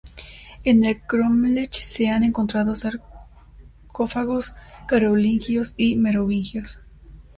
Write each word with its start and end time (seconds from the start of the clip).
En 0.63 0.83
el 0.83 0.99
crómlech, 1.03 1.73
se 1.73 2.09
han 2.09 2.23
encontrado 2.23 2.75
sarcófagos 2.75 4.51
carolingios 4.87 5.75
y 5.77 5.95
merovingios. 5.95 6.79